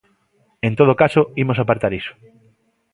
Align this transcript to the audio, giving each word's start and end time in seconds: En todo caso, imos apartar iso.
En 0.67 0.73
todo 0.79 0.93
caso, 1.01 1.21
imos 1.43 1.57
apartar 1.59 1.91
iso. 2.01 2.13